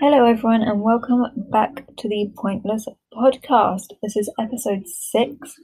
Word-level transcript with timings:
Hello, 0.00 0.24
everyone, 0.24 0.62
and 0.62 0.80
welcome 0.80 1.24
back 1.50 1.84
to 1.96 2.08
the 2.08 2.30
Pointless 2.36 2.86
Podcast. 3.12 3.88
This 4.00 4.16
is 4.16 4.30
episode 4.38 4.86
six, 4.86 5.56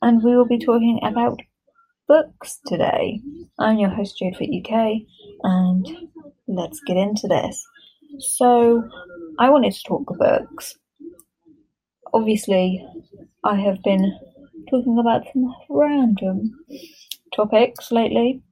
and 0.00 0.22
we 0.22 0.36
will 0.36 0.46
be 0.46 0.58
talking 0.58 1.00
about 1.02 1.40
books 2.06 2.60
today. 2.64 3.20
I'm 3.58 3.78
your 3.78 3.90
host, 3.90 4.18
Jade 4.18 4.36
for 4.36 4.44
UK, 4.44 5.02
and 5.42 5.84
let's 6.46 6.80
get 6.86 6.96
into 6.96 7.26
this. 7.26 7.66
So, 8.20 8.88
I 9.40 9.50
wanted 9.50 9.72
to 9.72 9.82
talk 9.82 10.16
books. 10.16 10.78
Obviously, 12.14 12.86
I 13.42 13.56
have 13.56 13.82
been 13.82 14.16
talking 14.70 14.96
about 14.98 15.24
some 15.32 15.52
random 15.68 16.56
topics 17.34 17.90
lately, 17.90 18.42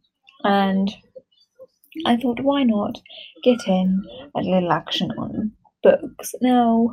and 0.42 0.92
I 2.06 2.16
thought, 2.16 2.40
why 2.40 2.64
not 2.64 3.00
get 3.42 3.66
in 3.66 4.02
a 4.36 4.40
little 4.40 4.72
action 4.72 5.10
on 5.12 5.52
books? 5.82 6.34
Now, 6.40 6.90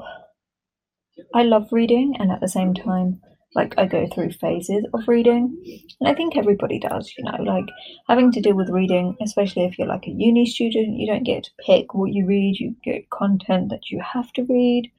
I 1.34 1.44
love 1.44 1.68
reading, 1.72 2.16
and 2.20 2.32
at 2.32 2.42
the 2.42 2.48
same 2.48 2.74
time, 2.74 3.22
like 3.54 3.74
I 3.78 3.86
go 3.86 4.08
through 4.08 4.32
phases 4.32 4.86
of 4.94 5.08
reading, 5.08 5.58
and 6.00 6.10
I 6.10 6.14
think 6.14 6.38
everybody 6.38 6.80
does, 6.80 7.14
you 7.18 7.24
know, 7.24 7.44
like 7.44 7.66
having 8.08 8.32
to 8.32 8.42
deal 8.42 8.56
with 8.56 8.70
reading, 8.70 9.16
especially 9.22 9.66
if 9.66 9.78
you're 9.78 9.88
like 9.88 10.08
a 10.08 10.12
uni 10.12 10.46
student, 10.46 10.98
you 10.98 11.08
don't 11.08 11.24
get 11.24 11.44
to 11.44 11.52
pick 11.66 11.94
what 11.94 12.14
you 12.14 12.26
read, 12.26 12.60
you 12.60 12.76
get 12.84 13.10
content 13.10 13.70
that 13.70 13.90
you 13.90 14.02
have 14.02 14.32
to 14.34 14.44
read, 14.44 14.92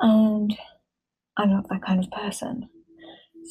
and 0.00 0.56
I'm 1.36 1.50
not 1.50 1.68
that 1.68 1.82
kind 1.82 2.02
of 2.02 2.10
person. 2.10 2.68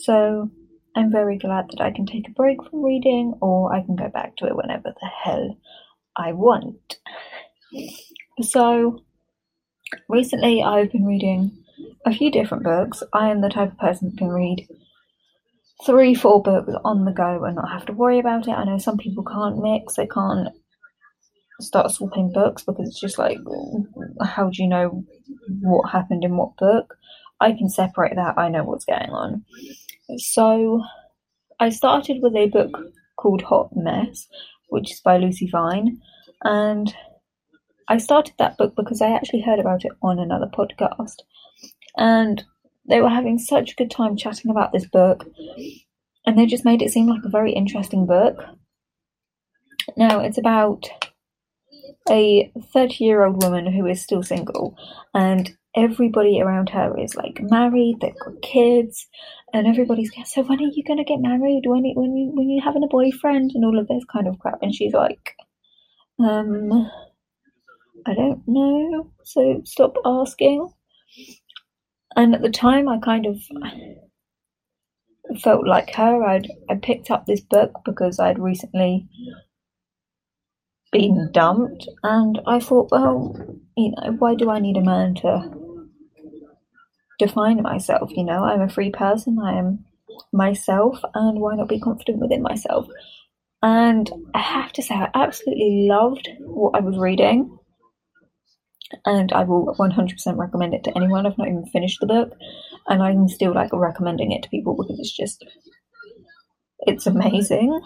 So 0.04 0.52
I'm 0.98 1.12
very 1.12 1.38
glad 1.38 1.68
that 1.70 1.80
I 1.80 1.92
can 1.92 2.08
take 2.08 2.28
a 2.28 2.32
break 2.32 2.58
from 2.64 2.84
reading 2.84 3.36
or 3.40 3.72
I 3.72 3.84
can 3.84 3.96
go 3.96 4.10
back 4.10 4.36
to 4.38 4.48
it 4.48 4.56
whenever 4.56 4.96
the 5.00 5.08
hell 5.24 5.56
I 6.16 6.32
want. 6.32 6.98
So, 8.42 9.04
recently 10.10 10.64
I've 10.64 10.92
been 10.92 11.06
reading 11.06 11.52
a 12.04 12.12
few 12.12 12.32
different 12.32 12.64
books. 12.64 13.04
I 13.14 13.30
am 13.30 13.42
the 13.42 13.50
type 13.50 13.74
of 13.74 13.78
person 13.78 14.10
that 14.10 14.18
can 14.18 14.30
read 14.30 14.68
three, 15.86 16.16
four 16.16 16.42
books 16.42 16.74
on 16.84 17.06
the 17.06 17.12
go 17.12 17.44
and 17.44 17.58
not 17.58 17.72
have 17.72 17.86
to 17.86 17.94
worry 17.94 18.18
about 18.18 18.48
it. 18.48 18.54
I 18.54 18.64
know 18.64 18.80
some 18.80 18.98
people 18.98 19.24
can't 19.24 19.62
mix, 19.62 19.98
they 19.98 20.08
can't 20.08 20.50
start 21.62 21.92
swapping 21.92 22.34
books 22.34 22.64
because 22.64 22.88
it's 22.88 23.00
just 23.00 23.20
like, 23.20 23.38
how 24.24 24.50
do 24.50 24.64
you 24.64 24.68
know 24.68 25.06
what 25.62 25.92
happened 25.92 26.24
in 26.24 26.38
what 26.38 26.58
book? 26.58 26.96
I 27.40 27.52
can 27.52 27.70
separate 27.70 28.16
that, 28.16 28.40
I 28.40 28.50
know 28.50 28.64
what's 28.64 28.86
going 28.86 29.12
on. 29.12 29.46
So 30.16 30.84
I 31.60 31.70
started 31.70 32.22
with 32.22 32.36
a 32.36 32.48
book 32.48 32.78
called 33.18 33.42
Hot 33.42 33.76
Mess, 33.76 34.28
which 34.70 34.92
is 34.92 35.02
by 35.02 35.18
Lucy 35.18 35.50
Vine, 35.50 36.00
and 36.44 36.94
I 37.90 37.98
started 37.98 38.36
that 38.38 38.58
book 38.58 38.74
because 38.76 39.02
I 39.02 39.12
actually 39.12 39.42
heard 39.42 39.60
about 39.60 39.86
it 39.86 39.92
on 40.02 40.20
another 40.20 40.48
podcast, 40.48 41.18
and 41.98 42.44
they 42.88 43.02
were 43.02 43.10
having 43.10 43.38
such 43.38 43.72
a 43.72 43.76
good 43.76 43.92
time 43.92 44.16
chatting 44.16 44.52
about 44.52 44.72
this 44.72 44.86
book, 44.86 45.26
and 46.26 46.38
they 46.38 46.46
just 46.46 46.66
made 46.66 46.82
it 46.82 46.92
seem 46.92 47.08
like 47.08 47.24
a 47.26 47.30
very 47.30 47.52
interesting 47.52 48.06
book. 48.06 48.38
Now, 49.98 50.20
it's 50.20 50.38
about 50.38 50.90
a 52.10 52.52
30 52.74 53.04
year 53.04 53.26
old 53.26 53.44
woman 53.44 53.72
who 53.72 53.86
is 53.88 54.02
still 54.02 54.24
single, 54.24 54.78
and 55.14 55.57
everybody 55.78 56.42
around 56.42 56.70
her 56.70 57.00
is 57.00 57.16
like 57.16 57.40
married, 57.42 57.98
they've 58.02 58.20
got 58.20 58.42
kids, 58.42 59.08
and 59.54 59.68
everybody's 59.68 60.12
like, 60.18 60.26
so 60.28 60.42
when 60.42 60.60
are 60.60 60.72
you 60.74 60.84
gonna 60.84 61.06
get 61.06 61.22
married? 61.22 61.62
When 61.66 61.86
you, 61.86 61.94
when 61.96 62.18
you 62.18 62.32
when 62.34 62.50
you 62.50 62.62
having 62.62 62.84
a 62.84 62.88
boyfriend 62.88 63.52
and 63.54 63.64
all 63.64 63.80
of 63.80 63.88
this 63.88 64.04
kind 64.12 64.28
of 64.28 64.40
crap? 64.40 64.60
And 64.62 64.74
she's 64.74 64.94
like, 64.94 65.36
um, 66.20 66.90
I 68.06 68.14
don't 68.14 68.42
know. 68.48 69.12
So 69.24 69.62
stop 69.66 69.96
asking. 70.04 70.70
And 72.16 72.34
at 72.34 72.42
the 72.42 72.50
time, 72.50 72.90
I 72.90 72.98
kind 72.98 73.28
of 73.28 73.38
felt 75.40 75.68
like 75.68 75.94
her. 75.94 76.24
I'd 76.24 76.48
I 76.70 76.76
picked 76.76 77.12
up 77.12 77.26
this 77.26 77.42
book 77.42 77.72
because 77.86 78.20
I'd 78.20 78.40
recently 78.40 79.08
been 80.92 81.30
dumped, 81.32 81.88
and 82.02 82.42
I 82.48 82.60
thought, 82.60 82.90
well, 82.92 83.36
you 83.76 83.92
know, 83.92 84.14
why 84.18 84.34
do 84.34 84.50
I 84.50 84.60
need 84.60 84.78
a 84.78 84.82
man 84.82 85.14
to 85.16 85.67
define 87.18 87.62
myself. 87.62 88.12
You 88.16 88.24
know, 88.24 88.44
I'm 88.44 88.62
a 88.62 88.70
free 88.70 88.92
person. 88.92 89.38
I 89.44 89.58
am 89.58 89.86
myself, 90.34 91.00
and 91.14 91.40
why 91.40 91.56
not 91.56 91.70
be 91.70 91.80
confident 91.80 92.20
within 92.20 92.42
myself? 92.42 92.88
And 93.62 94.10
I 94.34 94.40
have 94.40 94.72
to 94.74 94.82
say, 94.84 94.96
I 94.96 95.10
absolutely 95.14 95.88
loved 95.90 96.30
what 96.40 96.76
I 96.76 96.82
was 96.82 96.98
reading, 96.98 97.58
and 99.06 99.34
I 99.34 99.44
will 99.44 99.76
100% 99.78 100.38
recommend 100.38 100.74
it 100.74 100.84
to 100.86 100.96
anyone. 100.96 101.26
I've 101.26 101.38
not 101.38 101.48
even 101.48 101.66
finished 101.66 102.00
the 102.00 102.08
book, 102.08 102.34
and 102.88 103.02
I'm 103.02 103.28
still 103.28 103.54
like 103.54 103.72
recommending 103.74 104.32
it 104.32 104.44
to 104.44 104.50
people 104.50 104.76
because 104.76 105.00
it's 105.00 105.16
just 105.16 105.46
it's 106.80 107.08
amazing. 107.08 107.80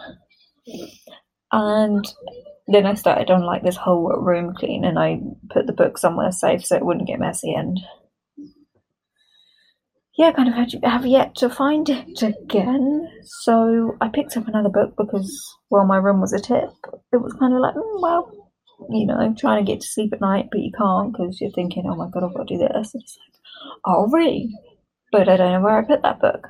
And 1.52 2.06
then 2.68 2.86
I 2.86 2.94
started 2.94 3.32
on 3.32 3.42
like 3.42 3.64
this 3.64 3.78
whole 3.78 4.10
room 4.10 4.54
clean, 4.56 4.84
and 4.84 5.00
I 5.00 5.20
put 5.50 5.68
the 5.68 5.74
book 5.74 5.98
somewhere 5.98 6.32
safe 6.32 6.66
so 6.66 6.76
it 6.76 6.86
wouldn't 6.86 7.08
get 7.08 7.20
messy 7.20 7.54
and 7.54 7.80
yeah, 10.22 10.32
kind 10.34 10.48
of 10.48 10.54
had, 10.54 10.72
have 10.84 11.06
yet 11.08 11.34
to 11.38 11.50
find 11.50 11.90
it 11.90 12.22
again. 12.22 13.10
So 13.24 13.98
I 14.02 14.08
picked 14.08 14.38
up 14.38 14.48
another 14.48 14.70
book 14.70 14.94
because, 14.96 15.58
well, 15.72 15.84
my 15.84 15.98
room 15.98 16.22
was 16.22 16.32
a 16.32 16.40
tip. 16.40 16.70
It 17.12 17.18
was 17.18 17.34
kind 17.40 17.56
of 17.56 17.60
like, 17.60 17.74
mm, 17.74 18.02
well, 18.02 18.32
you 18.92 19.08
know, 19.08 19.34
trying 19.36 19.66
to 19.66 19.72
get 19.72 19.82
to 19.82 19.88
sleep 19.88 20.14
at 20.14 20.22
night, 20.22 20.50
but 20.52 20.62
you 20.62 20.72
can't 20.78 21.12
because 21.12 21.42
you're 21.42 21.50
thinking, 21.50 21.86
oh 21.88 21.96
my 21.96 22.08
god, 22.14 22.24
I've 22.24 22.36
got 22.36 22.48
to 22.48 22.56
do 22.56 22.60
this. 22.60 22.94
And 22.94 23.02
it's 23.02 23.18
like, 23.18 23.42
I'll 23.84 24.10
read, 24.10 24.54
but 25.12 25.28
I 25.28 25.38
don't 25.38 25.54
know 25.54 25.62
where 25.62 25.80
I 25.80 25.86
put 25.86 26.04
that 26.04 26.20
book. 26.20 26.50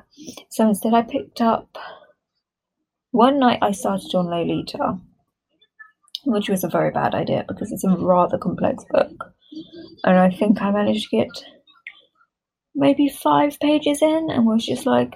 So 0.50 0.68
instead, 0.68 0.92
I 0.92 1.00
picked 1.00 1.40
up. 1.40 1.78
One 3.12 3.38
night, 3.38 3.60
I 3.62 3.72
started 3.72 4.14
on 4.14 4.26
Lolita, 4.26 4.98
which 6.26 6.50
was 6.50 6.62
a 6.62 6.68
very 6.68 6.90
bad 6.90 7.14
idea 7.14 7.46
because 7.48 7.72
it's 7.72 7.84
a 7.84 7.96
rather 7.96 8.36
complex 8.36 8.84
book, 8.90 9.32
and 10.04 10.18
I 10.18 10.30
think 10.30 10.60
I 10.60 10.70
managed 10.70 11.08
to 11.08 11.16
get 11.16 11.28
maybe 12.74 13.08
five 13.08 13.58
pages 13.60 14.02
in 14.02 14.28
and 14.30 14.46
was 14.46 14.64
just 14.66 14.86
like, 14.86 15.14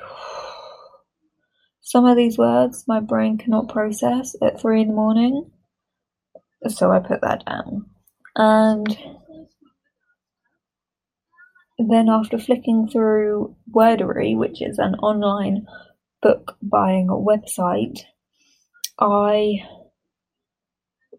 some 1.83 2.05
of 2.05 2.17
these 2.17 2.37
words 2.37 2.85
my 2.87 3.01
brain 3.01 3.39
cannot 3.39 3.69
process 3.69 4.35
at 4.43 4.61
three 4.61 4.83
in 4.83 4.89
the 4.89 4.95
morning. 4.95 5.51
So 6.69 6.91
I 6.91 7.01
put 7.01 7.21
that 7.21 7.45
down. 7.45 7.87
And 8.35 8.97
then 11.79 12.09
after 12.09 12.39
flicking 12.39 12.89
through 12.89 13.57
Wordery, 13.71 14.37
which 14.37 14.63
is 14.63 14.79
an 14.79 14.95
online 14.97 15.67
book 16.23 16.57
buying 16.63 17.09
website, 17.09 18.01
I 18.99 19.59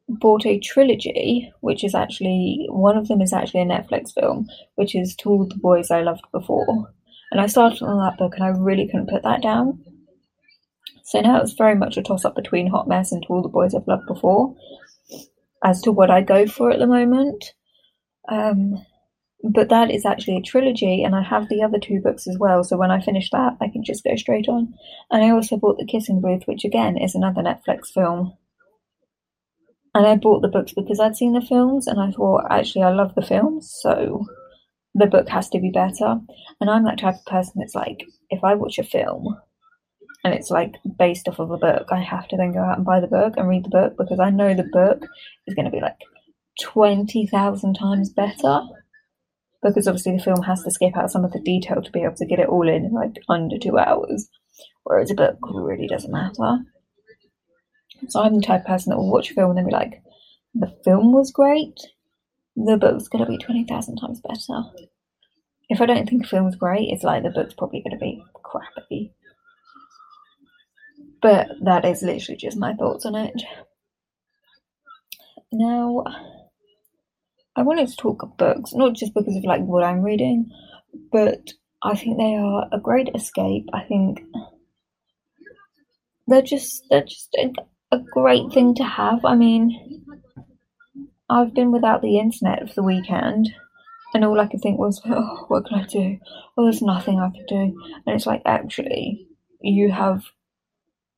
bought 0.07 0.45
a 0.45 0.59
trilogy, 0.59 1.51
which 1.59 1.83
is 1.83 1.93
actually 1.93 2.67
one 2.69 2.97
of 2.97 3.07
them 3.07 3.21
is 3.21 3.33
actually 3.33 3.61
a 3.61 3.65
Netflix 3.65 4.13
film, 4.13 4.47
which 4.75 4.95
is 4.95 5.15
To 5.17 5.29
All 5.29 5.45
the 5.45 5.55
Boys 5.55 5.91
I 5.91 6.01
Loved 6.01 6.25
Before. 6.31 6.93
And 7.31 7.41
I 7.41 7.47
started 7.47 7.81
on 7.83 7.99
that 7.99 8.17
book 8.17 8.33
and 8.35 8.43
I 8.43 8.49
really 8.49 8.87
couldn't 8.87 9.09
put 9.09 9.23
that 9.23 9.41
down. 9.41 9.83
So 11.03 11.19
now 11.21 11.41
it's 11.41 11.53
very 11.53 11.75
much 11.75 11.97
a 11.97 12.03
toss 12.03 12.25
up 12.25 12.35
between 12.35 12.67
Hot 12.67 12.87
Mess 12.87 13.11
and 13.11 13.21
To 13.23 13.29
All 13.29 13.41
the 13.41 13.49
Boys 13.49 13.75
I've 13.75 13.87
Loved 13.87 14.07
Before 14.07 14.55
as 15.63 15.81
to 15.81 15.91
what 15.91 16.09
I 16.09 16.21
go 16.21 16.47
for 16.47 16.71
at 16.71 16.79
the 16.79 16.87
moment. 16.87 17.53
Um, 18.29 18.85
but 19.43 19.69
that 19.69 19.91
is 19.91 20.05
actually 20.05 20.37
a 20.37 20.41
trilogy, 20.41 21.03
and 21.03 21.15
I 21.15 21.21
have 21.21 21.47
the 21.47 21.61
other 21.63 21.79
two 21.79 22.01
books 22.01 22.27
as 22.27 22.37
well. 22.37 22.63
So 22.63 22.75
when 22.75 22.91
I 22.91 22.99
finish 22.99 23.29
that, 23.29 23.55
I 23.61 23.69
can 23.69 23.83
just 23.83 24.03
go 24.03 24.15
straight 24.15 24.49
on. 24.49 24.73
And 25.11 25.23
I 25.23 25.29
also 25.29 25.57
bought 25.57 25.77
The 25.77 25.85
Kissing 25.85 26.21
Booth, 26.21 26.43
which 26.45 26.65
again 26.65 26.97
is 26.97 27.15
another 27.15 27.41
Netflix 27.41 27.93
film 27.93 28.35
and 29.93 30.05
I 30.05 30.15
bought 30.15 30.41
the 30.41 30.47
books 30.47 30.73
because 30.73 30.99
I'd 30.99 31.15
seen 31.15 31.33
the 31.33 31.41
films 31.41 31.87
and 31.87 31.99
I 31.99 32.11
thought, 32.11 32.45
actually, 32.49 32.83
I 32.83 32.91
love 32.91 33.15
the 33.15 33.21
films, 33.21 33.75
so 33.81 34.25
the 34.93 35.07
book 35.07 35.29
has 35.29 35.49
to 35.49 35.59
be 35.59 35.69
better. 35.69 36.19
And 36.59 36.69
I'm 36.69 36.83
that 36.85 36.99
type 36.99 37.15
of 37.15 37.25
person 37.25 37.53
that's 37.57 37.75
like, 37.75 38.03
if 38.29 38.43
I 38.43 38.55
watch 38.55 38.77
a 38.77 38.83
film 38.83 39.37
and 40.23 40.33
it's 40.33 40.49
like 40.49 40.75
based 40.97 41.27
off 41.27 41.39
of 41.39 41.51
a 41.51 41.57
book, 41.57 41.87
I 41.91 42.01
have 42.01 42.27
to 42.29 42.37
then 42.37 42.53
go 42.53 42.59
out 42.59 42.77
and 42.77 42.85
buy 42.85 42.99
the 42.99 43.07
book 43.07 43.35
and 43.37 43.47
read 43.47 43.65
the 43.65 43.69
book 43.69 43.95
because 43.97 44.19
I 44.19 44.29
know 44.29 44.53
the 44.53 44.63
book 44.63 45.05
is 45.45 45.55
going 45.55 45.65
to 45.65 45.71
be 45.71 45.81
like 45.81 45.99
20,000 46.61 47.73
times 47.75 48.09
better. 48.09 48.61
Because 49.63 49.87
obviously 49.87 50.15
the 50.15 50.23
film 50.23 50.43
has 50.43 50.63
to 50.63 50.71
skip 50.71 50.95
out 50.95 51.11
some 51.11 51.25
of 51.25 51.31
the 51.31 51.39
detail 51.39 51.81
to 51.81 51.91
be 51.91 52.03
able 52.03 52.15
to 52.15 52.25
get 52.25 52.39
it 52.39 52.47
all 52.47 52.67
in 52.69 52.91
like 52.91 53.15
under 53.27 53.57
two 53.57 53.77
hours, 53.77 54.29
whereas 54.83 55.09
a 55.09 55.15
book 55.15 55.37
really 55.51 55.87
doesn't 55.87 56.11
matter. 56.11 56.59
So 58.09 58.21
I'm 58.21 58.35
the 58.35 58.45
type 58.45 58.61
of 58.61 58.67
person 58.67 58.91
that 58.91 58.97
will 58.97 59.11
watch 59.11 59.31
a 59.31 59.33
film 59.33 59.49
and 59.51 59.57
then 59.57 59.65
be 59.65 59.71
like, 59.71 60.01
the 60.53 60.75
film 60.83 61.13
was 61.13 61.31
great, 61.31 61.79
the 62.55 62.77
book's 62.77 63.07
going 63.07 63.23
to 63.23 63.29
be 63.29 63.37
20,000 63.37 63.97
times 63.97 64.21
better. 64.21 64.63
If 65.69 65.81
I 65.81 65.85
don't 65.85 66.07
think 66.07 66.23
a 66.23 66.27
film's 66.27 66.55
great, 66.55 66.89
it's 66.89 67.03
like 67.03 67.23
the 67.23 67.29
book's 67.29 67.53
probably 67.53 67.81
going 67.81 67.97
to 67.97 68.03
be 68.03 68.23
crappy. 68.33 69.13
But 71.21 71.49
that 71.63 71.85
is 71.85 72.01
literally 72.01 72.37
just 72.37 72.57
my 72.57 72.73
thoughts 72.73 73.05
on 73.05 73.15
it. 73.15 73.41
Now, 75.51 76.03
I 77.55 77.63
wanted 77.63 77.87
to 77.87 77.95
talk 77.95 78.37
books, 78.37 78.73
not 78.73 78.93
just 78.93 79.13
because 79.13 79.35
of 79.35 79.43
like 79.43 79.61
what 79.61 79.83
I'm 79.83 80.01
reading, 80.01 80.51
but 81.11 81.53
I 81.83 81.95
think 81.95 82.17
they 82.17 82.35
are 82.35 82.67
a 82.71 82.79
great 82.79 83.09
escape. 83.15 83.67
I 83.73 83.81
think 83.81 84.21
they're 86.27 86.41
just 86.41 86.83
they're 86.89 87.03
just 87.03 87.35
a, 87.91 87.99
great 87.99 88.51
thing 88.53 88.75
to 88.75 88.83
have. 88.83 89.23
I 89.25 89.35
mean, 89.35 90.05
I've 91.29 91.53
been 91.53 91.71
without 91.71 92.01
the 92.01 92.19
internet 92.19 92.67
for 92.67 92.75
the 92.75 92.83
weekend, 92.83 93.49
and 94.13 94.23
all 94.23 94.39
I 94.39 94.47
could 94.47 94.61
think 94.61 94.79
was, 94.79 95.01
oh, 95.05 95.45
what 95.47 95.65
can 95.65 95.79
I 95.79 95.85
do? 95.85 96.17
Well, 96.55 96.65
there's 96.65 96.81
nothing 96.81 97.19
I 97.19 97.29
can 97.29 97.45
do. 97.47 97.81
And 98.05 98.15
it's 98.15 98.25
like, 98.25 98.41
actually, 98.45 99.27
you 99.61 99.91
have 99.91 100.23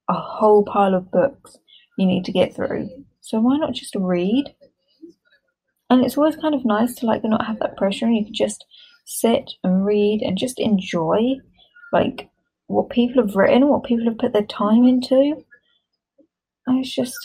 a 0.09 0.13
whole 0.13 0.63
pile 0.63 0.95
of 0.95 1.11
books 1.11 1.57
you 1.97 2.05
need 2.05 2.25
to 2.25 2.31
get 2.31 2.55
through. 2.55 2.89
So 3.21 3.39
why 3.39 3.57
not 3.57 3.73
just 3.73 3.95
read? 3.95 4.55
And 5.89 6.03
it's 6.03 6.17
always 6.17 6.35
kind 6.35 6.55
of 6.55 6.65
nice 6.65 6.95
to 6.95 7.05
like 7.05 7.23
not 7.23 7.45
have 7.45 7.59
that 7.59 7.77
pressure 7.77 8.05
and 8.05 8.15
you 8.15 8.25
can 8.25 8.33
just 8.33 8.65
sit 9.05 9.51
and 9.63 9.85
read 9.85 10.21
and 10.21 10.37
just 10.37 10.59
enjoy 10.59 11.35
like 11.91 12.29
what 12.67 12.89
people 12.89 13.23
have 13.25 13.35
written, 13.35 13.67
what 13.67 13.83
people 13.83 14.05
have 14.05 14.17
put 14.17 14.33
their 14.33 14.45
time 14.45 14.85
into. 14.85 15.43
It's 16.69 16.93
just 16.93 17.17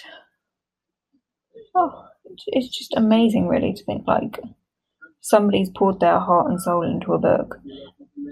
oh 1.75 2.07
it's 2.49 2.77
just 2.77 2.95
amazing 2.97 3.49
really 3.49 3.75
to 3.75 3.85
think 3.85 4.07
like 4.07 4.41
somebody's 5.21 5.71
poured 5.71 6.01
their 6.01 6.19
heart 6.19 6.51
and 6.51 6.61
soul 6.61 6.83
into 6.83 7.13
a 7.13 7.19
book 7.19 7.59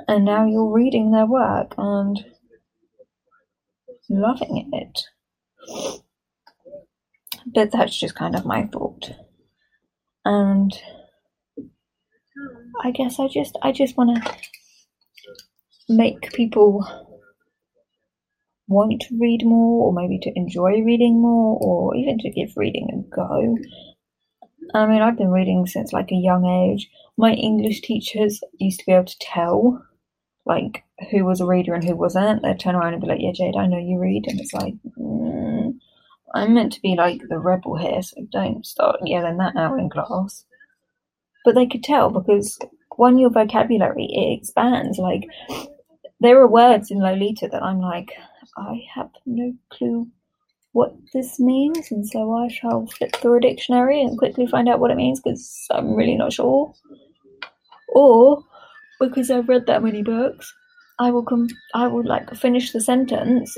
and 0.09 0.25
now 0.25 0.47
you're 0.47 0.73
reading 0.73 1.13
their 1.13 1.27
work 1.27 1.75
and 1.79 2.25
loving 4.09 4.71
it. 4.73 5.03
But 7.47 7.73
that's 7.73 7.99
just 7.99 8.15
kind 8.15 8.35
of 8.37 8.45
my 8.45 8.67
thought. 8.67 9.11
And 10.25 10.73
I 12.83 12.91
guess 12.91 13.19
I 13.19 13.29
just 13.29 13.59
I 13.63 13.73
just 13.73 13.97
want 13.97 14.25
to 14.25 14.35
make 15.89 16.33
people 16.33 16.85
want 18.73 19.01
to 19.03 19.19
read 19.21 19.45
more 19.45 19.87
or 19.87 19.93
maybe 19.93 20.19
to 20.21 20.33
enjoy 20.37 20.83
reading 20.83 21.21
more 21.21 21.59
or 21.61 21.95
even 21.97 22.19
to 22.19 22.31
give 22.31 22.57
reading 22.57 22.89
a 22.93 23.15
go. 23.15 23.57
I 24.75 24.87
mean, 24.87 25.03
I've 25.03 25.19
been 25.19 25.31
reading 25.31 25.67
since 25.67 25.93
like 25.93 26.11
a 26.11 26.17
young 26.17 26.45
age. 26.47 26.91
My 27.17 27.33
English 27.33 27.83
teachers 27.83 28.41
used 28.59 28.81
to 28.81 28.87
be 28.87 28.93
able 28.93 29.05
to 29.05 29.19
tell 29.21 29.85
like 30.45 30.83
who 31.11 31.25
was 31.25 31.41
a 31.41 31.47
reader 31.47 31.75
and 31.75 31.85
who 31.85 31.95
wasn't. 31.95 32.43
They'd 32.43 32.59
turn 32.59 32.75
around 32.75 32.95
and 32.95 33.03
be 33.03 33.09
like, 33.09 33.21
"Yeah, 33.21 33.33
Jade, 33.33 33.57
I 33.57 33.67
know 33.67 33.79
you 33.79 33.99
read," 33.99 34.25
and 34.27 34.41
it's 34.41 34.55
like, 34.55 34.75
mm, 34.99 35.75
I'm 36.35 36.55
meant 36.55 36.73
to 36.73 36.81
be 36.81 36.97
like 36.97 37.23
the 37.29 37.39
rebel 37.39 37.77
here, 37.77 38.03
so 38.03 38.17
don't 38.31 38.67
start 38.67 39.01
yelling 39.05 39.37
that 39.39 39.57
out 39.57 39.79
in 39.79 39.91
class. 39.91 40.45
But 41.45 41.55
they 41.55 41.67
could 41.67 41.85
tell 41.85 42.11
because 42.11 42.59
when 42.97 43.19
your 43.19 43.31
vocabulary 43.31 44.07
it 44.07 44.39
expands. 44.39 44.99
Like 44.99 45.29
there 46.21 46.39
are 46.41 46.49
words 46.49 46.91
in 46.91 47.01
Lolita 47.01 47.49
that 47.49 47.63
I'm 47.63 47.81
like, 47.81 48.13
I 48.57 48.83
have 48.95 49.11
no 49.27 49.55
clue 49.71 50.09
what 50.73 50.95
this 51.13 51.39
means, 51.39 51.91
and 51.91 52.07
so 52.09 52.33
I 52.35 52.49
shall 52.49 52.87
flip 52.87 53.15
through 53.17 53.37
a 53.37 53.41
dictionary 53.41 54.01
and 54.01 54.19
quickly 54.19 54.47
find 54.47 54.69
out 54.69 54.81
what 54.81 54.91
it 54.91 54.97
means 54.97 55.21
because 55.21 55.67
I'm 55.71 55.95
really 55.95 56.17
not 56.17 56.33
sure. 56.33 56.75
Or 57.89 58.43
because 58.99 59.31
I've 59.31 59.49
read 59.49 59.67
that 59.67 59.83
many 59.83 60.03
books, 60.03 60.53
I 60.99 61.11
will 61.11 61.25
come. 61.25 61.49
I 61.75 61.89
will 61.89 62.07
like 62.07 62.35
finish 62.37 62.73
the 62.73 62.81
sentence 62.81 63.57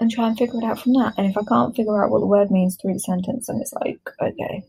and 0.00 0.10
try 0.10 0.26
and 0.28 0.36
figure 0.36 0.58
it 0.60 0.64
out 0.64 0.80
from 0.80 0.94
that. 0.94 1.14
And 1.16 1.28
if 1.28 1.36
I 1.36 1.42
can't 1.48 1.76
figure 1.76 2.02
out 2.02 2.10
what 2.10 2.20
the 2.20 2.26
word 2.26 2.50
means 2.50 2.76
through 2.76 2.94
the 2.94 3.00
sentence, 3.00 3.46
then 3.46 3.60
it's 3.60 3.72
like, 3.72 4.00
okay, 4.20 4.64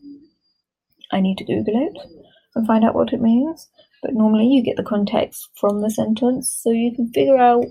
I 1.10 1.20
need 1.20 1.38
to 1.38 1.44
Google 1.44 1.88
it 1.88 1.96
and 2.54 2.66
find 2.66 2.84
out 2.84 2.94
what 2.94 3.12
it 3.12 3.20
means. 3.20 3.68
But 4.02 4.14
normally 4.14 4.46
you 4.46 4.62
get 4.62 4.76
the 4.76 4.84
context 4.84 5.48
from 5.56 5.80
the 5.80 5.90
sentence, 5.90 6.52
so 6.52 6.70
you 6.70 6.94
can 6.94 7.10
figure 7.12 7.38
out 7.38 7.64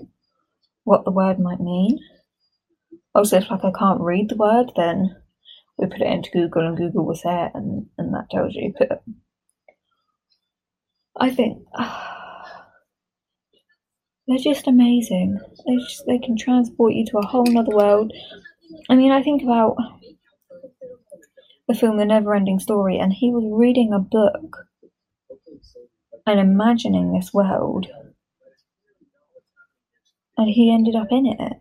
what 0.84 1.04
the 1.04 1.10
word 1.10 1.38
might 1.38 1.60
mean. 1.60 1.98
Also, 3.14 3.38
if 3.38 3.50
like 3.50 3.64
I 3.64 3.72
can't 3.76 4.00
read 4.00 4.28
the 4.28 4.36
word, 4.36 4.72
then 4.76 5.16
we 5.78 5.86
put 5.86 6.00
it 6.00 6.12
into 6.12 6.30
Google 6.30 6.66
and 6.66 6.76
Google 6.76 7.04
was 7.04 7.22
there, 7.22 7.50
and, 7.54 7.86
and 7.98 8.14
that 8.14 8.30
tells 8.30 8.54
you. 8.54 8.72
But 8.78 9.02
I 11.18 11.30
think 11.30 11.64
they're 14.26 14.38
just 14.38 14.66
amazing. 14.66 15.38
They 15.66 15.76
just 15.76 16.04
they 16.06 16.18
can 16.18 16.36
transport 16.36 16.94
you 16.94 17.04
to 17.06 17.18
a 17.18 17.26
whole 17.26 17.58
other 17.58 17.74
world. 17.74 18.12
I 18.88 18.94
mean, 18.96 19.12
I 19.12 19.22
think 19.22 19.42
about 19.42 19.76
the 21.68 21.74
film 21.74 21.96
The 21.96 22.04
Never 22.04 22.34
Ending 22.34 22.58
Story, 22.58 22.98
and 22.98 23.12
he 23.12 23.30
was 23.30 23.44
reading 23.46 23.92
a 23.92 23.98
book 23.98 24.66
and 26.26 26.40
imagining 26.40 27.12
this 27.12 27.32
world, 27.32 27.86
and 30.36 30.48
he 30.48 30.72
ended 30.72 30.96
up 30.96 31.08
in 31.10 31.26
it. 31.26 31.52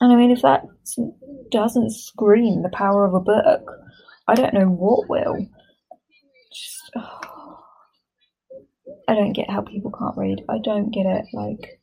And 0.00 0.12
I 0.12 0.16
mean, 0.16 0.30
if 0.30 0.42
that 0.42 0.64
doesn't 1.50 1.90
scream 1.90 2.62
the 2.62 2.68
power 2.70 3.04
of 3.04 3.14
a 3.14 3.20
book, 3.20 3.70
I 4.26 4.34
don't 4.34 4.54
know 4.54 4.66
what 4.66 5.08
will. 5.08 5.46
Just, 6.52 6.90
oh, 6.96 7.58
I 9.08 9.14
don't 9.14 9.32
get 9.32 9.50
how 9.50 9.60
people 9.60 9.90
can't 9.90 10.16
read. 10.16 10.44
I 10.48 10.58
don't 10.62 10.90
get 10.90 11.06
it. 11.06 11.26
Like, 11.32 11.80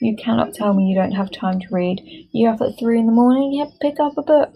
you 0.00 0.16
cannot 0.16 0.54
tell 0.54 0.72
me 0.72 0.84
you 0.84 0.94
don't 0.94 1.12
have 1.12 1.30
time 1.30 1.60
to 1.60 1.66
read. 1.70 2.00
You 2.32 2.48
up 2.48 2.60
at 2.60 2.78
three 2.78 2.98
in 2.98 3.06
the 3.06 3.12
morning, 3.12 3.52
yeah, 3.52 3.66
pick 3.80 4.00
up 4.00 4.16
a 4.16 4.22
book. 4.22 4.54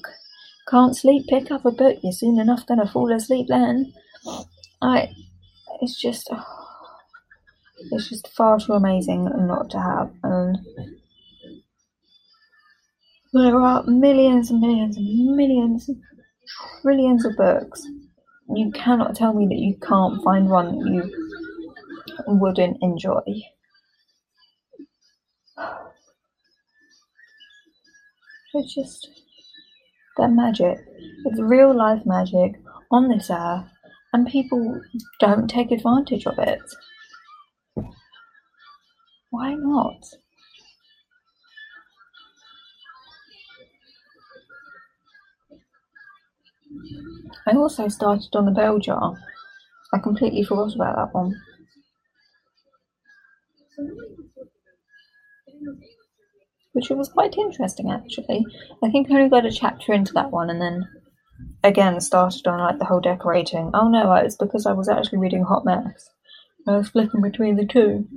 Can't 0.68 0.96
sleep, 0.96 1.26
pick 1.28 1.50
up 1.50 1.66
a 1.66 1.70
book. 1.70 1.98
You're 2.02 2.12
soon 2.12 2.38
enough 2.38 2.66
gonna 2.66 2.86
fall 2.86 3.12
asleep 3.12 3.46
then. 3.48 3.92
I, 4.80 5.10
it's 5.80 6.00
just, 6.00 6.28
oh, 6.32 6.63
it's 7.90 8.08
just 8.08 8.28
far 8.34 8.58
too 8.58 8.72
amazing 8.72 9.24
not 9.46 9.70
to 9.70 9.80
have. 9.80 10.10
And 10.22 10.58
there 13.32 13.60
are 13.60 13.82
millions 13.84 14.50
and 14.50 14.60
millions 14.60 14.96
and 14.96 15.36
millions, 15.36 15.88
and 15.88 16.00
trillions 16.82 17.24
of 17.24 17.36
books. 17.36 17.86
You 18.54 18.70
cannot 18.72 19.16
tell 19.16 19.32
me 19.32 19.46
that 19.46 19.58
you 19.58 19.76
can't 19.76 20.22
find 20.22 20.48
one 20.48 20.78
that 20.78 20.90
you 20.90 21.28
wouldn't 22.26 22.78
enjoy. 22.82 23.22
It's 28.54 28.74
just 28.74 29.08
that 30.16 30.30
magic. 30.30 30.78
It's 31.24 31.40
real 31.40 31.74
life 31.76 32.02
magic 32.06 32.60
on 32.92 33.08
this 33.08 33.30
earth, 33.30 33.66
and 34.12 34.28
people 34.28 34.80
don't 35.18 35.48
take 35.48 35.72
advantage 35.72 36.26
of 36.26 36.38
it. 36.38 36.60
I 47.46 47.52
also 47.52 47.88
started 47.88 48.34
on 48.34 48.46
the 48.46 48.50
bell 48.50 48.78
jar. 48.78 49.14
I 49.92 49.98
completely 49.98 50.44
forgot 50.44 50.74
about 50.74 50.96
that 50.96 51.14
one. 51.14 51.40
Which 56.72 56.90
was 56.90 57.08
quite 57.08 57.36
interesting 57.36 57.90
actually. 57.90 58.44
I 58.82 58.90
think 58.90 59.10
I 59.10 59.14
only 59.14 59.28
got 59.28 59.46
a 59.46 59.52
chapter 59.52 59.92
into 59.92 60.12
that 60.14 60.30
one 60.30 60.50
and 60.50 60.60
then 60.60 60.88
again 61.62 62.00
started 62.00 62.46
on 62.46 62.58
like 62.60 62.78
the 62.78 62.84
whole 62.84 63.00
decorating. 63.00 63.70
Oh 63.74 63.88
no, 63.88 64.12
it's 64.14 64.36
because 64.36 64.66
I 64.66 64.72
was 64.72 64.88
actually 64.88 65.18
reading 65.18 65.44
Hot 65.44 65.64
Mess. 65.64 66.10
I 66.66 66.76
was 66.76 66.88
flipping 66.88 67.20
between 67.20 67.56
the 67.56 67.66
two. 67.66 68.08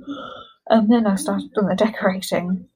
And 0.68 0.90
then 0.90 1.06
I 1.06 1.16
started 1.16 1.50
on 1.56 1.66
the 1.66 1.74
decorating. 1.74 2.67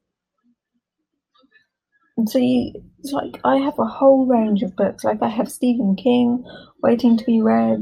And 2.22 2.30
so 2.30 2.38
you, 2.38 2.72
it's 3.00 3.10
like 3.10 3.40
I 3.42 3.56
have 3.56 3.80
a 3.80 3.84
whole 3.84 4.26
range 4.26 4.62
of 4.62 4.76
books. 4.76 5.02
Like 5.02 5.20
I 5.22 5.28
have 5.28 5.50
Stephen 5.50 5.96
King 5.96 6.44
waiting 6.80 7.16
to 7.16 7.24
be 7.24 7.42
read. 7.42 7.80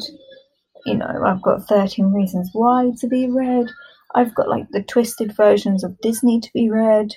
You 0.86 0.94
know, 0.94 1.24
I've 1.26 1.42
got 1.42 1.68
13 1.68 2.14
Reasons 2.14 2.48
Why 2.54 2.90
to 3.00 3.06
be 3.06 3.28
read. 3.28 3.66
I've 4.14 4.34
got 4.34 4.48
like 4.48 4.70
the 4.70 4.82
twisted 4.82 5.36
versions 5.36 5.84
of 5.84 6.00
Disney 6.00 6.40
to 6.40 6.48
be 6.54 6.70
read. 6.70 7.16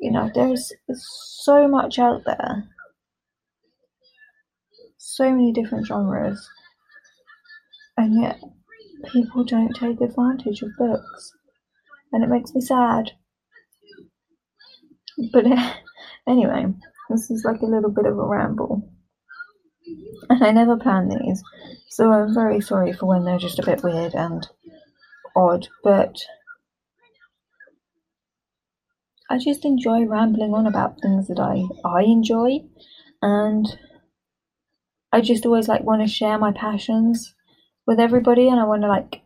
You 0.00 0.10
know, 0.10 0.32
there's, 0.34 0.72
there's 0.88 1.06
so 1.44 1.68
much 1.68 2.00
out 2.00 2.22
there. 2.26 2.64
So 4.96 5.30
many 5.30 5.52
different 5.52 5.86
genres. 5.86 6.44
And 7.96 8.20
yet, 8.20 8.40
people 9.12 9.44
don't 9.44 9.76
take 9.76 10.00
advantage 10.00 10.62
of 10.62 10.70
books. 10.76 11.30
And 12.12 12.24
it 12.24 12.28
makes 12.28 12.52
me 12.52 12.60
sad. 12.60 13.12
But 15.32 15.44
anyway, 16.28 16.66
this 17.10 17.30
is 17.30 17.44
like 17.44 17.60
a 17.62 17.66
little 17.66 17.90
bit 17.90 18.06
of 18.06 18.18
a 18.18 18.26
ramble. 18.26 18.90
And 20.28 20.44
I 20.44 20.50
never 20.50 20.76
plan 20.76 21.08
these, 21.08 21.42
so 21.88 22.12
I'm 22.12 22.34
very 22.34 22.60
sorry 22.60 22.92
for 22.92 23.06
when 23.06 23.24
they're 23.24 23.38
just 23.38 23.58
a 23.58 23.64
bit 23.64 23.82
weird 23.82 24.14
and 24.14 24.46
odd, 25.34 25.68
but 25.82 26.16
I 29.30 29.38
just 29.38 29.64
enjoy 29.64 30.04
rambling 30.04 30.52
on 30.52 30.66
about 30.66 31.00
things 31.00 31.28
that 31.28 31.40
I, 31.40 31.64
I 31.86 32.02
enjoy 32.02 32.60
and 33.22 33.66
I 35.12 35.20
just 35.20 35.46
always 35.46 35.68
like 35.68 35.82
want 35.82 36.02
to 36.02 36.08
share 36.08 36.38
my 36.38 36.52
passions 36.52 37.34
with 37.86 37.98
everybody, 37.98 38.48
and 38.48 38.60
I 38.60 38.64
want 38.64 38.82
to 38.82 38.88
like 38.88 39.22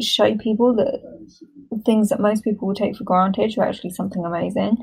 show 0.00 0.36
people 0.36 0.74
that 0.76 1.00
things 1.84 2.08
that 2.08 2.20
most 2.20 2.44
people 2.44 2.68
will 2.68 2.74
take 2.74 2.96
for 2.96 3.04
granted 3.04 3.56
are 3.58 3.68
actually 3.68 3.90
something 3.90 4.24
amazing. 4.24 4.76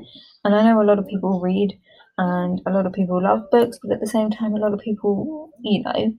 And 0.44 0.54
I 0.54 0.62
know 0.62 0.80
a 0.80 0.84
lot 0.84 0.98
of 0.98 1.06
people 1.06 1.40
read 1.40 1.78
and 2.18 2.60
a 2.66 2.70
lot 2.70 2.86
of 2.86 2.92
people 2.92 3.22
love 3.22 3.50
books, 3.50 3.78
but 3.82 3.92
at 3.92 4.00
the 4.00 4.06
same 4.06 4.30
time, 4.30 4.54
a 4.54 4.58
lot 4.58 4.72
of 4.72 4.80
people, 4.80 5.50
you 5.60 5.82
know, 5.82 6.14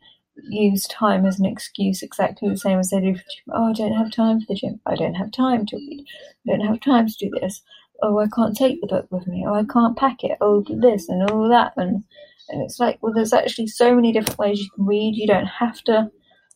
use 0.49 0.85
time 0.87 1.25
as 1.25 1.39
an 1.39 1.45
excuse 1.45 2.03
exactly 2.03 2.47
the 2.49 2.57
same 2.57 2.77
as 2.77 2.89
they 2.89 2.99
do 2.99 3.15
for 3.15 3.21
gym. 3.21 3.53
Oh, 3.53 3.69
I 3.69 3.73
don't 3.73 3.93
have 3.93 4.11
time 4.11 4.39
for 4.39 4.45
the 4.49 4.59
gym. 4.59 4.79
I 4.85 4.95
don't 4.95 5.15
have 5.15 5.31
time 5.31 5.65
to 5.67 5.75
read. 5.75 6.05
I 6.47 6.51
don't 6.51 6.67
have 6.67 6.79
time 6.81 7.07
to 7.07 7.13
do 7.19 7.31
this. 7.41 7.61
Oh, 8.03 8.19
I 8.19 8.27
can't 8.27 8.55
take 8.55 8.79
the 8.81 8.87
book 8.87 9.07
with 9.09 9.25
me. 9.27 9.45
Oh, 9.47 9.55
I 9.55 9.63
can't 9.63 9.97
pack 9.97 10.23
it. 10.23 10.37
Oh, 10.39 10.63
this 10.69 11.09
and 11.09 11.29
all 11.31 11.49
that. 11.49 11.73
And, 11.77 12.03
and 12.49 12.61
it's 12.61 12.79
like, 12.79 12.99
well, 13.01 13.13
there's 13.13 13.33
actually 13.33 13.67
so 13.67 13.95
many 13.95 14.13
different 14.13 14.37
ways 14.37 14.59
you 14.59 14.69
can 14.75 14.85
read. 14.85 15.15
You 15.15 15.25
don't 15.25 15.47
have 15.47 15.81
to 15.85 16.11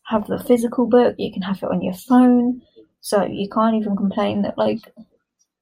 have 0.06 0.26
the 0.26 0.38
physical 0.38 0.86
book. 0.86 1.16
You 1.18 1.32
can 1.32 1.42
have 1.42 1.62
it 1.62 1.70
on 1.70 1.82
your 1.82 1.94
phone. 1.94 2.62
So 3.00 3.24
you 3.24 3.48
can't 3.48 3.76
even 3.76 3.96
complain 3.96 4.42
that, 4.42 4.56
like, 4.56 4.80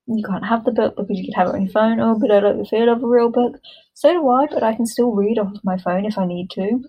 you 0.06 0.22
can't 0.24 0.44
have 0.44 0.64
the 0.64 0.72
book 0.72 0.96
because 0.96 1.18
you 1.18 1.24
could 1.26 1.36
have 1.36 1.48
it 1.48 1.54
on 1.54 1.62
your 1.62 1.72
phone. 1.72 2.00
Oh, 2.00 2.18
but 2.18 2.30
I 2.30 2.40
like 2.40 2.58
the 2.58 2.64
feel 2.64 2.92
of 2.92 3.02
a 3.02 3.06
real 3.06 3.30
book. 3.30 3.56
So 3.94 4.12
do 4.12 4.28
I, 4.28 4.46
but 4.46 4.62
I 4.62 4.74
can 4.74 4.86
still 4.86 5.12
read 5.12 5.38
off 5.38 5.54
of 5.54 5.64
my 5.64 5.78
phone 5.78 6.04
if 6.04 6.18
I 6.18 6.26
need 6.26 6.50
to. 6.50 6.84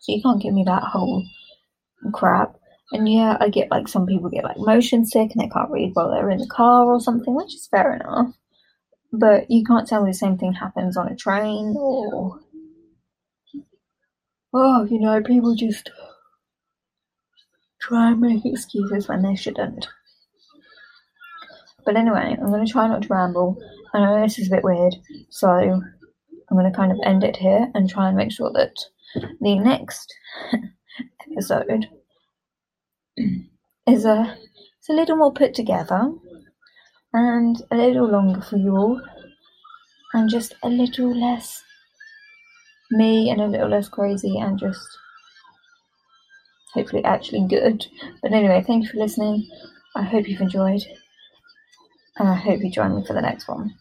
So 0.00 0.12
you 0.12 0.22
can't 0.22 0.40
give 0.40 0.54
me 0.54 0.64
that 0.64 0.84
whole 0.84 1.24
crap. 2.12 2.56
And 2.92 3.08
yeah, 3.12 3.36
I 3.40 3.48
get 3.48 3.70
like 3.70 3.88
some 3.88 4.06
people 4.06 4.30
get 4.30 4.44
like 4.44 4.58
motion 4.58 5.04
sick 5.04 5.32
and 5.32 5.42
they 5.42 5.48
can't 5.48 5.70
read 5.70 5.90
while 5.94 6.10
they're 6.10 6.30
in 6.30 6.38
the 6.38 6.46
car 6.46 6.84
or 6.86 7.00
something, 7.00 7.34
which 7.34 7.54
is 7.54 7.66
fair 7.68 7.96
enough. 7.96 8.34
But 9.12 9.50
you 9.50 9.64
can't 9.64 9.88
tell 9.88 10.04
me 10.04 10.10
the 10.10 10.14
same 10.14 10.38
thing 10.38 10.52
happens 10.52 10.96
on 10.96 11.08
a 11.08 11.16
train 11.16 11.74
or 11.76 12.38
oh, 14.54 14.84
you 14.84 15.00
know, 15.00 15.20
people 15.22 15.56
just 15.56 15.90
try 17.86 18.10
and 18.10 18.20
make 18.20 18.44
excuses 18.44 19.08
when 19.08 19.22
they 19.22 19.36
shouldn't. 19.36 19.86
But 21.84 21.96
anyway, 21.96 22.36
I'm 22.40 22.48
going 22.48 22.66
to 22.66 22.72
try 22.72 22.88
not 22.88 23.02
to 23.02 23.08
ramble. 23.08 23.56
I 23.94 24.00
know 24.00 24.20
this 24.20 24.38
is 24.38 24.48
a 24.48 24.56
bit 24.56 24.64
weird, 24.64 24.96
so 25.30 25.48
I'm 25.48 26.56
going 26.56 26.70
to 26.70 26.76
kind 26.76 26.90
of 26.90 26.98
end 27.04 27.22
it 27.22 27.36
here 27.36 27.70
and 27.74 27.88
try 27.88 28.08
and 28.08 28.16
make 28.16 28.32
sure 28.32 28.50
that 28.54 28.74
the 29.40 29.58
next 29.58 30.12
episode 31.30 31.86
is 33.86 34.04
a 34.04 34.36
it's 34.78 34.88
a 34.90 34.92
little 34.92 35.16
more 35.16 35.32
put 35.32 35.54
together 35.54 36.12
and 37.12 37.62
a 37.70 37.76
little 37.76 38.08
longer 38.10 38.42
for 38.42 38.56
you 38.56 38.76
all 38.76 39.00
and 40.12 40.28
just 40.28 40.54
a 40.64 40.68
little 40.68 41.18
less 41.18 41.62
me 42.90 43.30
and 43.30 43.40
a 43.40 43.46
little 43.46 43.68
less 43.68 43.88
crazy 43.88 44.38
and 44.38 44.58
just 44.58 44.86
hopefully 46.72 47.04
actually 47.04 47.46
good. 47.48 47.86
But 48.22 48.32
anyway, 48.32 48.62
thank 48.66 48.84
you 48.84 48.90
for 48.90 48.98
listening. 48.98 49.48
I 49.94 50.02
hope 50.02 50.28
you've 50.28 50.40
enjoyed 50.40 50.82
and 52.18 52.28
I 52.28 52.34
hope 52.34 52.60
you 52.60 52.70
join 52.70 52.96
me 52.96 53.04
for 53.06 53.12
the 53.12 53.22
next 53.22 53.48
one. 53.48 53.74